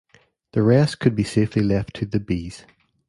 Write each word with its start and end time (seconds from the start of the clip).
The 0.53 0.63
rest 0.63 0.97
could 0.99 1.13
be 1.15 1.23
safely 1.23 1.61
left 1.61 1.93
to 1.97 2.07
the 2.07 2.19
bees. 2.19 2.65